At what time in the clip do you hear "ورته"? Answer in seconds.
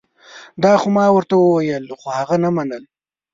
1.15-1.33